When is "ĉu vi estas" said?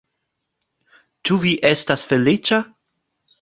1.29-2.07